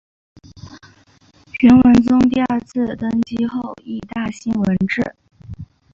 [1.59, 5.15] 元文宗第二次登基后亦大兴文治。